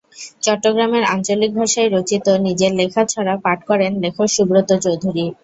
[0.43, 5.25] চট্টগ্রামের আঞ্চলিক ভাষায় রচিত নিজের লেখা ছড়া পাঠ করেন লেখক সুব্রত চৌধুরি।